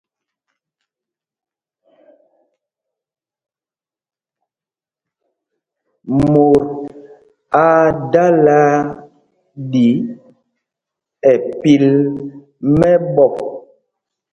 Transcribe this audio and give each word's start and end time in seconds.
Mot 6.17 6.57
aa 7.63 7.85
dala 8.11 8.57
ɗí 9.71 9.87
ɛ́ 11.31 11.35
pil 11.59 11.85
mɛ̄ɓɔ̄. 12.77 13.29